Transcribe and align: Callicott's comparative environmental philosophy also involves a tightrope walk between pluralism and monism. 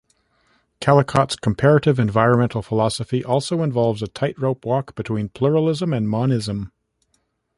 Callicott's 0.79 1.35
comparative 1.35 1.99
environmental 1.99 2.63
philosophy 2.63 3.23
also 3.23 3.61
involves 3.61 4.01
a 4.01 4.07
tightrope 4.07 4.65
walk 4.65 4.95
between 4.95 5.29
pluralism 5.29 5.93
and 5.93 6.09
monism. 6.09 6.71